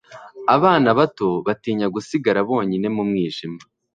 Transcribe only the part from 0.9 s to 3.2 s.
bato batinya gusigara bonyine mu